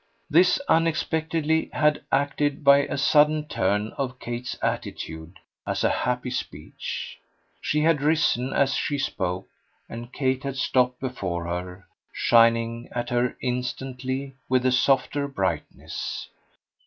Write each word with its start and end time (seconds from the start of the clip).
This 0.31 0.59
unexpectedly 0.67 1.69
had 1.73 2.01
acted, 2.11 2.63
by 2.63 2.85
a 2.87 2.97
sudden 2.97 3.47
turn 3.47 3.89
of 3.99 4.17
Kate's 4.17 4.57
attitude, 4.59 5.37
as 5.67 5.83
a 5.83 5.91
happy 5.91 6.31
speech. 6.31 7.19
She 7.61 7.81
had 7.81 8.01
risen 8.01 8.51
as 8.51 8.73
she 8.73 8.97
spoke, 8.97 9.47
and 9.87 10.11
Kate 10.11 10.41
had 10.41 10.57
stopped 10.57 10.99
before 10.99 11.45
her, 11.45 11.85
shining 12.11 12.89
at 12.93 13.11
her 13.11 13.37
instantly 13.43 14.33
with 14.49 14.65
a 14.65 14.71
softer 14.71 15.27
brightness. 15.27 16.27